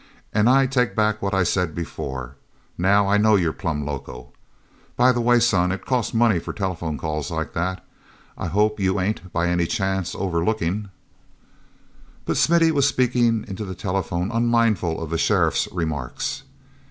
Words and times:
"And 0.33 0.49
I 0.49 0.65
take 0.65 0.95
back 0.95 1.21
what 1.21 1.35
I 1.35 1.43
said 1.43 1.75
before—now 1.75 3.07
I 3.07 3.17
know 3.17 3.35
you're 3.35 3.53
plumb 3.53 3.85
loco. 3.85 4.33
By 4.95 5.11
the 5.11 5.21
way, 5.21 5.39
son, 5.39 5.71
it 5.71 5.85
costs 5.85 6.11
money 6.11 6.39
for 6.39 6.53
telephone 6.53 6.97
calls 6.97 7.29
like 7.29 7.53
that. 7.53 7.85
I 8.35 8.47
hope 8.47 8.79
you 8.79 8.99
ain't, 8.99 9.31
by 9.31 9.47
any 9.47 9.67
chance, 9.67 10.15
overlookin'—" 10.15 10.89
But 12.25 12.37
Smithy 12.37 12.71
was 12.71 12.87
speaking 12.87 13.45
into 13.47 13.63
the 13.63 13.75
telephone 13.75 14.31
unmindful 14.31 14.99
of 14.99 15.11
the 15.11 15.19
sheriff's 15.19 15.67
remarks. 15.71 16.41